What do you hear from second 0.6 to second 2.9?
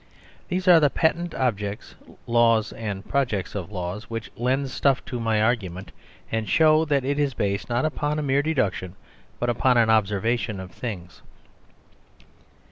are the patent objects, "laws